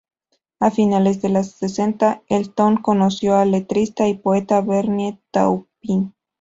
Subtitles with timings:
[0.59, 6.15] A finales de los sesenta, Elton conoció al letrista y poeta Bernie Taupin.